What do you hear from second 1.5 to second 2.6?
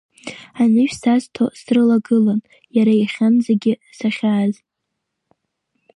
срылагылан